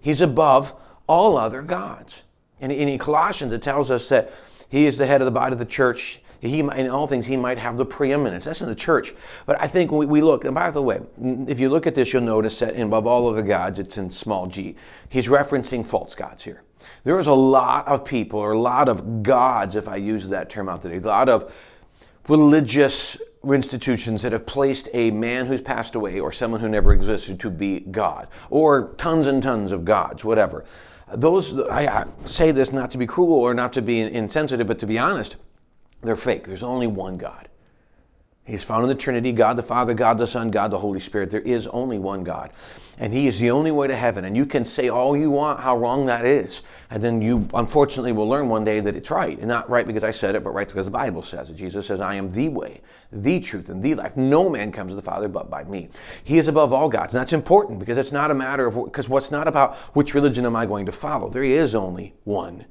He's 0.00 0.20
above 0.20 0.74
all 1.06 1.36
other 1.36 1.62
gods. 1.62 2.24
And 2.60 2.72
in 2.72 2.96
Colossians, 2.98 3.52
it 3.52 3.60
tells 3.60 3.90
us 3.90 4.08
that 4.08 4.32
he 4.68 4.86
is 4.86 4.96
the 4.96 5.06
head 5.06 5.20
of 5.20 5.26
the 5.26 5.32
body 5.32 5.52
of 5.52 5.58
the 5.58 5.64
church 5.64 6.21
he 6.48 6.58
in 6.58 6.90
all 6.90 7.06
things 7.06 7.24
he 7.26 7.36
might 7.36 7.58
have 7.58 7.76
the 7.76 7.84
preeminence. 7.84 8.44
That's 8.44 8.62
in 8.62 8.68
the 8.68 8.74
church. 8.74 9.14
But 9.46 9.62
I 9.62 9.68
think 9.68 9.92
we, 9.92 10.06
we 10.06 10.22
look, 10.22 10.44
and 10.44 10.54
by 10.54 10.72
the 10.72 10.82
way, 10.82 11.00
if 11.46 11.60
you 11.60 11.68
look 11.68 11.86
at 11.86 11.94
this, 11.94 12.12
you'll 12.12 12.22
notice 12.22 12.58
that 12.58 12.78
above 12.78 13.06
all 13.06 13.28
of 13.28 13.36
the 13.36 13.44
gods, 13.44 13.78
it's 13.78 13.96
in 13.96 14.10
small 14.10 14.48
g. 14.48 14.74
He's 15.08 15.28
referencing 15.28 15.86
false 15.86 16.16
gods 16.16 16.42
here. 16.42 16.62
There 17.04 17.18
is 17.20 17.28
a 17.28 17.32
lot 17.32 17.86
of 17.86 18.04
people, 18.04 18.40
or 18.40 18.52
a 18.52 18.58
lot 18.58 18.88
of 18.88 19.22
gods, 19.22 19.76
if 19.76 19.86
I 19.86 19.96
use 19.96 20.28
that 20.30 20.50
term 20.50 20.68
out 20.68 20.82
today, 20.82 20.96
a 20.96 21.00
lot 21.00 21.28
of 21.28 21.54
religious 22.28 23.20
institutions 23.44 24.22
that 24.22 24.32
have 24.32 24.44
placed 24.44 24.88
a 24.94 25.12
man 25.12 25.46
who's 25.46 25.60
passed 25.60 25.94
away 25.94 26.18
or 26.18 26.32
someone 26.32 26.60
who 26.60 26.68
never 26.68 26.92
existed 26.92 27.38
to 27.38 27.50
be 27.50 27.80
God, 27.80 28.26
or 28.50 28.94
tons 28.96 29.28
and 29.28 29.40
tons 29.40 29.70
of 29.70 29.84
gods, 29.84 30.24
whatever. 30.24 30.64
Those, 31.14 31.60
I 31.68 32.04
say 32.24 32.50
this 32.50 32.72
not 32.72 32.90
to 32.92 32.98
be 32.98 33.06
cruel 33.06 33.34
or 33.34 33.54
not 33.54 33.72
to 33.74 33.82
be 33.82 34.00
insensitive, 34.00 34.66
but 34.66 34.80
to 34.80 34.86
be 34.86 34.98
honest 34.98 35.36
they're 36.02 36.16
fake. 36.16 36.44
There's 36.44 36.62
only 36.62 36.86
one 36.86 37.16
God. 37.16 37.48
He's 38.44 38.64
found 38.64 38.82
in 38.82 38.88
the 38.88 38.96
Trinity 38.96 39.30
God 39.30 39.56
the 39.56 39.62
Father, 39.62 39.94
God 39.94 40.18
the 40.18 40.26
Son, 40.26 40.50
God 40.50 40.72
the 40.72 40.78
Holy 40.78 40.98
Spirit. 40.98 41.30
There 41.30 41.40
is 41.40 41.68
only 41.68 42.00
one 42.00 42.24
God. 42.24 42.50
And 42.98 43.12
He 43.12 43.28
is 43.28 43.38
the 43.38 43.52
only 43.52 43.70
way 43.70 43.86
to 43.86 43.94
heaven. 43.94 44.24
And 44.24 44.36
you 44.36 44.46
can 44.46 44.64
say 44.64 44.88
all 44.88 45.16
you 45.16 45.30
want 45.30 45.60
how 45.60 45.76
wrong 45.76 46.06
that 46.06 46.24
is. 46.24 46.62
And 46.90 47.00
then 47.00 47.22
you 47.22 47.48
unfortunately 47.54 48.10
will 48.10 48.28
learn 48.28 48.48
one 48.48 48.64
day 48.64 48.80
that 48.80 48.96
it's 48.96 49.12
right. 49.12 49.38
And 49.38 49.46
not 49.46 49.70
right 49.70 49.86
because 49.86 50.02
I 50.02 50.10
said 50.10 50.34
it, 50.34 50.42
but 50.42 50.50
right 50.50 50.66
because 50.66 50.86
the 50.86 50.92
Bible 50.92 51.22
says 51.22 51.50
it. 51.50 51.56
Jesus 51.56 51.86
says, 51.86 52.00
I 52.00 52.16
am 52.16 52.30
the 52.30 52.48
way, 52.48 52.80
the 53.12 53.38
truth, 53.38 53.68
and 53.68 53.80
the 53.80 53.94
life. 53.94 54.16
No 54.16 54.50
man 54.50 54.72
comes 54.72 54.90
to 54.90 54.96
the 54.96 55.02
Father 55.02 55.28
but 55.28 55.48
by 55.48 55.62
me. 55.62 55.88
He 56.24 56.36
is 56.36 56.48
above 56.48 56.72
all 56.72 56.88
gods. 56.88 57.14
And 57.14 57.20
that's 57.20 57.32
important 57.32 57.78
because 57.78 57.96
it's 57.96 58.12
not 58.12 58.32
a 58.32 58.34
matter 58.34 58.66
of, 58.66 58.74
because 58.74 59.08
what's 59.08 59.30
not 59.30 59.46
about 59.46 59.76
which 59.94 60.14
religion 60.14 60.44
am 60.46 60.56
I 60.56 60.66
going 60.66 60.86
to 60.86 60.92
follow. 60.92 61.30
There 61.30 61.44
is 61.44 61.76
only 61.76 62.14
one 62.24 62.66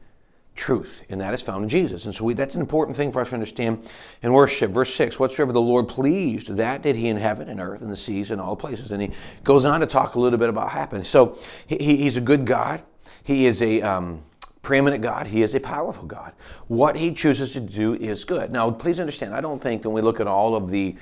truth, 0.56 1.04
and 1.10 1.22
that 1.22 1.34
is 1.34 1.42
found 1.42 1.64
in 1.64 1.70
Jesus. 1.70 2.06
And 2.06 2.14
so 2.14 2.26
we, 2.26 2.34
that's 2.34 2.56
an 2.56 2.62
important 2.62 2.98
thing 2.98 3.12
for 3.12 3.22
us 3.22 3.30
to 3.30 3.36
understand 3.36 3.92
in 4.22 4.34
worship. 4.34 4.72
Verse 4.72 4.94
6 4.94 5.20
Whatsoever 5.20 5.54
the 5.54 5.62
Lord 5.62 5.88
pleased, 5.88 6.48
that 6.56 6.82
did 6.82 6.96
he 6.96 7.08
in 7.08 7.18
heaven 7.18 7.50
and 7.50 7.60
earth 7.60 7.82
and 7.82 7.92
the 7.92 7.96
seas 7.96 8.32
and 8.32 8.42
all 8.42 8.56
places. 8.56 8.92
And 8.92 9.02
he 9.02 9.12
goes 9.44 9.66
on 9.66 9.80
to 9.80 9.86
talk 9.86 10.16
a 10.16 10.20
little 10.20 10.40
bit 10.40 10.50
about 10.50 10.70
happening. 10.70 11.04
So 11.04 11.38
he, 11.66 11.78
he's 11.78 12.18
a 12.18 12.22
good 12.22 12.46
God. 12.46 12.82
He 13.24 13.46
is 13.46 13.62
a. 13.62 13.82
Um, 13.82 14.24
preeminent 14.62 15.02
God. 15.02 15.28
He 15.28 15.42
is 15.42 15.56
a 15.56 15.60
powerful 15.60 16.06
God. 16.06 16.34
What 16.68 16.96
he 16.96 17.14
chooses 17.14 17.54
to 17.54 17.60
do 17.60 17.96
is 17.96 18.24
good. 18.24 18.52
Now, 18.52 18.70
please 18.70 19.00
understand, 19.00 19.34
I 19.34 19.42
don't 19.42 19.60
think 19.60 19.86
when 19.86 19.94
we 19.94 20.02
look 20.02 20.20
at 20.20 20.28
all 20.28 20.56
of 20.56 20.70
the 20.70 20.96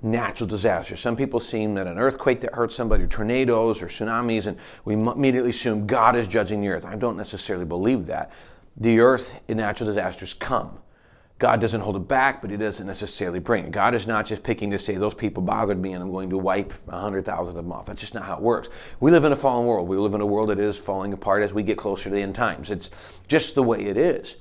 natural 0.00 0.48
disasters, 0.48 1.00
some 1.00 1.14
people 1.14 1.38
seem 1.38 1.74
that 1.74 1.86
an 1.86 1.98
earthquake 1.98 2.40
that 2.40 2.54
hurts 2.54 2.74
somebody, 2.74 3.04
or 3.04 3.06
tornadoes, 3.06 3.82
or 3.82 3.86
tsunamis, 3.86 4.46
and 4.46 4.56
we 4.84 4.94
immediately 4.94 5.50
assume 5.50 5.86
God 5.86 6.16
is 6.16 6.26
judging 6.26 6.60
the 6.60 6.68
earth. 6.68 6.86
I 6.86 6.96
don't 6.96 7.16
necessarily 7.16 7.66
believe 7.66 8.06
that 8.06 8.32
the 8.76 9.00
earth 9.00 9.40
in 9.48 9.58
natural 9.58 9.86
disasters 9.86 10.34
come. 10.34 10.78
God 11.38 11.60
doesn't 11.60 11.80
hold 11.80 11.96
it 11.96 12.06
back, 12.06 12.40
but 12.40 12.50
He 12.50 12.56
doesn't 12.56 12.86
necessarily 12.86 13.40
bring 13.40 13.64
it. 13.64 13.72
God 13.72 13.96
is 13.96 14.06
not 14.06 14.26
just 14.26 14.44
picking 14.44 14.70
to 14.70 14.78
say, 14.78 14.94
those 14.94 15.14
people 15.14 15.42
bothered 15.42 15.80
me 15.80 15.92
and 15.92 16.00
I'm 16.00 16.12
going 16.12 16.30
to 16.30 16.38
wipe 16.38 16.72
100,000 16.86 17.50
of 17.50 17.56
them 17.56 17.72
off. 17.72 17.86
That's 17.86 18.00
just 18.00 18.14
not 18.14 18.24
how 18.24 18.36
it 18.36 18.42
works. 18.42 18.68
We 19.00 19.10
live 19.10 19.24
in 19.24 19.32
a 19.32 19.36
fallen 19.36 19.66
world. 19.66 19.88
We 19.88 19.96
live 19.96 20.14
in 20.14 20.20
a 20.20 20.26
world 20.26 20.50
that 20.50 20.60
is 20.60 20.78
falling 20.78 21.12
apart 21.12 21.42
as 21.42 21.52
we 21.52 21.64
get 21.64 21.76
closer 21.76 22.04
to 22.04 22.10
the 22.10 22.22
end 22.22 22.36
times. 22.36 22.70
It's 22.70 22.90
just 23.26 23.56
the 23.56 23.62
way 23.64 23.82
it 23.82 23.96
is. 23.96 24.36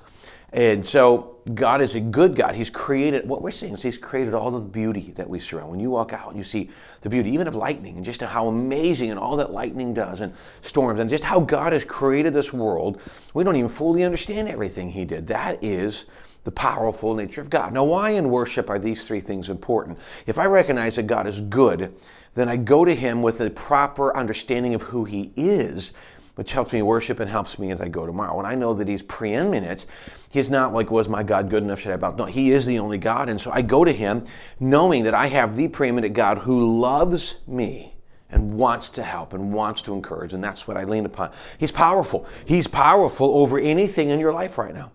And 0.54 0.86
so 0.86 1.38
God 1.54 1.82
is 1.82 1.96
a 1.96 2.02
good 2.02 2.36
God. 2.36 2.56
He's 2.56 2.70
created, 2.70 3.28
what 3.28 3.42
we're 3.42 3.52
seeing 3.52 3.74
is 3.74 3.82
He's 3.82 3.98
created 3.98 4.34
all 4.34 4.54
of 4.54 4.62
the 4.62 4.68
beauty 4.68 5.12
that 5.16 5.30
we 5.30 5.40
surround. 5.40 5.72
When 5.72 5.80
you 5.80 5.90
walk 5.90 6.14
out 6.14 6.28
and 6.30 6.38
you 6.38 6.44
see 6.44 6.70
the 7.02 7.10
beauty, 7.10 7.32
even 7.32 7.48
of 7.48 7.56
lightning, 7.56 7.96
and 7.96 8.06
just 8.06 8.22
how 8.22 8.48
amazing 8.48 9.10
and 9.10 9.20
all 9.20 9.38
that 9.38 9.52
lightning 9.52 9.94
does, 9.94 10.22
and 10.22 10.34
storms, 10.62 11.00
and 11.00 11.10
just 11.10 11.24
how 11.24 11.40
God 11.40 11.74
has 11.74 11.86
created 11.86 12.34
this 12.34 12.52
world, 12.52 13.02
we 13.34 13.44
don't 13.44 13.56
even 13.56 13.70
fully 13.70 14.04
understand 14.04 14.50
everything 14.50 14.90
He 14.90 15.06
did. 15.06 15.28
That 15.28 15.64
is 15.64 16.06
the 16.44 16.52
powerful 16.52 17.16
nature 17.16 17.42
of 17.42 17.50
God. 17.50 17.74
Now, 17.74 17.84
why 17.86 18.12
in 18.12 18.30
worship 18.30 18.70
are 18.70 18.80
these 18.80 19.08
three 19.08 19.20
things 19.20 19.50
important? 19.50 20.00
If 20.28 20.38
I 20.38 20.46
recognize 20.46 20.96
that 20.96 21.04
God 21.04 21.28
is 21.28 21.40
good, 21.40 21.94
then 22.34 22.50
I 22.50 22.58
go 22.58 22.84
to 22.84 22.94
Him 22.94 23.22
with 23.22 23.42
a 23.42 23.50
proper 23.50 24.16
understanding 24.16 24.74
of 24.74 24.84
who 24.84 25.06
He 25.06 25.32
is 25.36 25.94
which 26.42 26.54
helps 26.54 26.74
me 26.74 26.82
worship 26.82 27.20
and 27.20 27.30
helps 27.30 27.60
me 27.60 27.70
as 27.70 27.80
I 27.80 27.88
go 27.88 28.08
tomorrow. 28.08 28.36
When 28.36 28.48
I 28.48 28.56
know 28.56 28.74
that 28.74 28.88
He's 28.88 29.04
preeminent, 29.04 29.86
He's 30.32 30.50
not 30.50 30.74
like, 30.74 30.90
was 30.90 31.08
my 31.08 31.22
God 31.22 31.52
good 31.52 31.62
enough? 31.62 31.82
Should 31.82 31.92
I 31.92 31.98
bow? 31.98 32.16
No, 32.16 32.26
He 32.26 32.50
is 32.50 32.66
the 32.66 32.80
only 32.80 32.98
God. 32.98 33.30
And 33.30 33.40
so 33.40 33.52
I 33.52 33.62
go 33.62 33.86
to 33.86 33.92
Him 33.92 34.24
knowing 34.60 35.04
that 35.04 35.14
I 35.14 35.28
have 35.28 35.56
the 35.56 35.68
preeminent 35.68 36.16
God 36.16 36.40
who 36.40 36.80
loves 36.82 37.42
me 37.46 37.94
and 38.32 38.56
wants 38.56 38.90
to 38.90 39.04
help 39.04 39.34
and 39.34 39.54
wants 39.54 39.84
to 39.84 39.94
encourage. 39.94 40.34
And 40.34 40.44
that's 40.44 40.68
what 40.68 40.78
I 40.78 40.84
lean 40.86 41.06
upon. 41.06 41.32
He's 41.60 41.72
powerful. 41.72 42.26
He's 42.44 42.68
powerful 42.68 43.38
over 43.38 43.60
anything 43.60 44.10
in 44.10 44.20
your 44.20 44.34
life 44.34 44.58
right 44.58 44.74
now. 44.74 44.92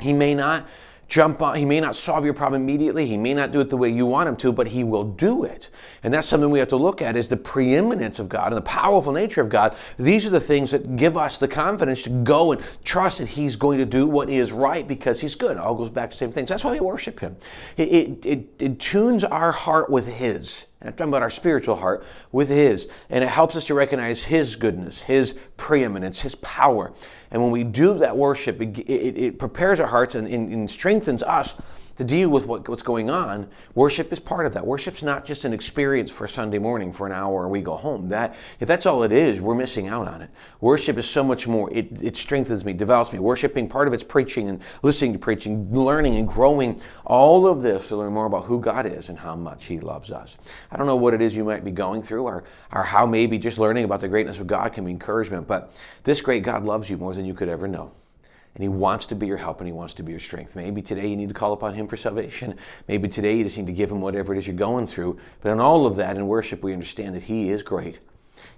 He 0.00 0.12
may 0.12 0.34
not 0.34 0.66
jump 1.12 1.42
on, 1.42 1.54
he 1.56 1.66
may 1.66 1.78
not 1.78 1.94
solve 1.94 2.24
your 2.24 2.32
problem 2.32 2.62
immediately. 2.62 3.06
He 3.06 3.18
may 3.18 3.34
not 3.34 3.52
do 3.52 3.60
it 3.60 3.68
the 3.68 3.76
way 3.76 3.90
you 3.90 4.06
want 4.06 4.30
him 4.30 4.36
to, 4.36 4.50
but 4.50 4.66
he 4.66 4.82
will 4.82 5.04
do 5.04 5.44
it. 5.44 5.68
And 6.02 6.12
that's 6.12 6.26
something 6.26 6.48
we 6.50 6.58
have 6.58 6.68
to 6.68 6.76
look 6.76 7.02
at 7.02 7.18
is 7.18 7.28
the 7.28 7.36
preeminence 7.36 8.18
of 8.18 8.30
God 8.30 8.46
and 8.46 8.56
the 8.56 8.62
powerful 8.62 9.12
nature 9.12 9.42
of 9.42 9.50
God. 9.50 9.76
These 9.98 10.26
are 10.26 10.30
the 10.30 10.40
things 10.40 10.70
that 10.70 10.96
give 10.96 11.18
us 11.18 11.36
the 11.36 11.48
confidence 11.48 12.04
to 12.04 12.10
go 12.10 12.52
and 12.52 12.62
trust 12.82 13.18
that 13.18 13.28
he's 13.28 13.56
going 13.56 13.76
to 13.76 13.84
do 13.84 14.06
what 14.06 14.30
is 14.30 14.52
right 14.52 14.88
because 14.88 15.20
he's 15.20 15.34
good. 15.34 15.58
It 15.58 15.58
all 15.58 15.74
goes 15.74 15.90
back 15.90 16.10
to 16.10 16.14
the 16.14 16.18
same 16.18 16.32
things. 16.32 16.48
That's 16.48 16.64
why 16.64 16.72
we 16.72 16.80
worship 16.80 17.20
him. 17.20 17.36
It, 17.76 17.92
it, 17.92 18.26
it, 18.26 18.48
it 18.58 18.80
tunes 18.80 19.22
our 19.22 19.52
heart 19.52 19.90
with 19.90 20.08
his. 20.08 20.66
And 20.82 20.88
I'm 20.88 20.96
talking 20.96 21.12
about 21.12 21.22
our 21.22 21.30
spiritual 21.30 21.76
heart 21.76 22.04
with 22.32 22.48
His. 22.48 22.90
And 23.08 23.22
it 23.22 23.28
helps 23.28 23.54
us 23.54 23.68
to 23.68 23.74
recognize 23.74 24.24
His 24.24 24.56
goodness, 24.56 25.00
His 25.00 25.38
preeminence, 25.56 26.20
His 26.20 26.34
power. 26.34 26.92
And 27.30 27.40
when 27.40 27.52
we 27.52 27.62
do 27.62 27.98
that 28.00 28.16
worship, 28.16 28.60
it, 28.60 28.78
it, 28.80 29.16
it 29.16 29.38
prepares 29.38 29.78
our 29.78 29.86
hearts 29.86 30.16
and, 30.16 30.26
and, 30.26 30.52
and 30.52 30.68
strengthens 30.68 31.22
us 31.22 31.54
to 32.02 32.08
deal 32.08 32.28
with 32.28 32.46
what, 32.46 32.68
what's 32.68 32.82
going 32.82 33.10
on, 33.10 33.48
worship 33.74 34.12
is 34.12 34.18
part 34.18 34.44
of 34.44 34.54
that. 34.54 34.66
Worship's 34.66 35.02
not 35.02 35.24
just 35.24 35.44
an 35.44 35.52
experience 35.52 36.10
for 36.10 36.26
Sunday 36.26 36.58
morning 36.58 36.92
for 36.92 37.06
an 37.06 37.12
hour 37.12 37.44
and 37.44 37.52
we 37.52 37.60
go 37.60 37.76
home. 37.76 38.08
That 38.08 38.34
if 38.58 38.66
that's 38.66 38.86
all 38.86 39.04
it 39.04 39.12
is, 39.12 39.40
we're 39.40 39.54
missing 39.54 39.86
out 39.86 40.08
on 40.08 40.20
it. 40.20 40.30
Worship 40.60 40.98
is 40.98 41.08
so 41.08 41.22
much 41.22 41.46
more. 41.46 41.72
It, 41.72 42.02
it 42.02 42.16
strengthens 42.16 42.64
me, 42.64 42.72
develops 42.72 43.12
me. 43.12 43.20
Worshiping 43.20 43.68
part 43.68 43.86
of 43.86 43.94
it's 43.94 44.02
preaching 44.02 44.48
and 44.48 44.60
listening 44.82 45.12
to 45.12 45.18
preaching, 45.18 45.72
learning 45.72 46.16
and 46.16 46.26
growing. 46.26 46.80
All 47.06 47.46
of 47.46 47.62
this 47.62 47.88
to 47.88 47.96
learn 47.96 48.12
more 48.12 48.26
about 48.26 48.44
who 48.44 48.60
God 48.60 48.84
is 48.84 49.08
and 49.08 49.18
how 49.18 49.36
much 49.36 49.66
He 49.66 49.78
loves 49.78 50.10
us. 50.10 50.36
I 50.72 50.76
don't 50.76 50.88
know 50.88 50.96
what 50.96 51.14
it 51.14 51.22
is 51.22 51.36
you 51.36 51.44
might 51.44 51.64
be 51.64 51.70
going 51.70 52.02
through 52.02 52.24
or, 52.24 52.44
or 52.72 52.82
how 52.82 53.06
maybe 53.06 53.38
just 53.38 53.58
learning 53.58 53.84
about 53.84 54.00
the 54.00 54.08
greatness 54.08 54.40
of 54.40 54.48
God 54.48 54.72
can 54.72 54.84
be 54.84 54.90
encouragement, 54.90 55.46
but 55.46 55.80
this 56.02 56.20
great 56.20 56.42
God 56.42 56.64
loves 56.64 56.90
you 56.90 56.96
more 56.96 57.14
than 57.14 57.24
you 57.24 57.34
could 57.34 57.48
ever 57.48 57.68
know 57.68 57.92
and 58.54 58.62
He 58.62 58.68
wants 58.68 59.06
to 59.06 59.14
be 59.14 59.26
your 59.26 59.36
help 59.36 59.60
and 59.60 59.66
He 59.66 59.72
wants 59.72 59.94
to 59.94 60.02
be 60.02 60.12
your 60.12 60.20
strength. 60.20 60.56
Maybe 60.56 60.82
today 60.82 61.08
you 61.08 61.16
need 61.16 61.28
to 61.28 61.34
call 61.34 61.52
upon 61.52 61.74
Him 61.74 61.86
for 61.86 61.96
salvation. 61.96 62.56
Maybe 62.88 63.08
today 63.08 63.36
you 63.36 63.44
just 63.44 63.56
need 63.58 63.66
to 63.66 63.72
give 63.72 63.90
Him 63.90 64.00
whatever 64.00 64.34
it 64.34 64.38
is 64.38 64.46
you're 64.46 64.56
going 64.56 64.86
through. 64.86 65.18
But 65.40 65.52
in 65.52 65.60
all 65.60 65.86
of 65.86 65.96
that, 65.96 66.16
in 66.16 66.26
worship, 66.26 66.62
we 66.62 66.72
understand 66.72 67.14
that 67.14 67.24
He 67.24 67.48
is 67.48 67.62
great, 67.62 68.00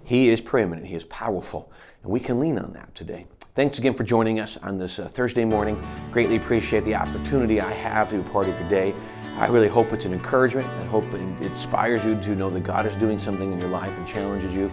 He 0.03 0.29
is 0.29 0.41
preeminent, 0.41 0.87
He 0.87 0.95
is 0.95 1.05
powerful, 1.05 1.71
and 2.03 2.11
we 2.11 2.19
can 2.19 2.39
lean 2.39 2.59
on 2.59 2.73
that 2.73 2.93
today. 2.95 3.27
Thanks 3.55 3.79
again 3.79 3.93
for 3.93 4.03
joining 4.03 4.41
us 4.41 4.57
on 4.57 4.77
this 4.77 4.99
uh, 4.99 5.07
Thursday 5.07 5.45
morning. 5.45 5.81
Greatly 6.11 6.35
appreciate 6.35 6.83
the 6.83 6.95
opportunity 6.95 7.61
I 7.61 7.71
have 7.71 8.09
to 8.09 8.15
be 8.15 8.21
a 8.21 8.29
part 8.29 8.49
of 8.49 8.59
your 8.59 8.67
day. 8.67 8.93
I 9.37 9.47
really 9.47 9.69
hope 9.69 9.93
it's 9.93 10.03
an 10.03 10.11
encouragement. 10.11 10.67
I 10.67 10.85
hope 10.85 11.05
it 11.13 11.21
inspires 11.41 12.03
you 12.03 12.19
to 12.19 12.35
know 12.35 12.49
that 12.49 12.63
God 12.65 12.85
is 12.85 12.97
doing 12.97 13.17
something 13.17 13.53
in 13.53 13.59
your 13.59 13.69
life 13.69 13.97
and 13.97 14.05
challenges 14.05 14.53
you. 14.53 14.69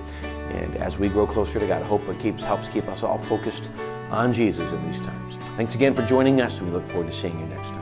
And 0.50 0.76
as 0.76 0.98
we 0.98 1.08
grow 1.08 1.28
closer 1.28 1.60
to 1.60 1.66
God, 1.66 1.82
I 1.82 1.84
hope 1.84 2.08
it 2.08 2.18
keeps 2.18 2.42
helps 2.42 2.68
keep 2.68 2.88
us 2.88 3.04
all 3.04 3.18
focused 3.18 3.70
on 4.12 4.32
Jesus 4.32 4.70
in 4.72 4.86
these 4.86 5.00
times. 5.00 5.36
Thanks 5.56 5.74
again 5.74 5.94
for 5.94 6.02
joining 6.02 6.40
us. 6.40 6.60
We 6.60 6.70
look 6.70 6.86
forward 6.86 7.10
to 7.10 7.16
seeing 7.16 7.38
you 7.40 7.46
next 7.46 7.70
time. 7.70 7.81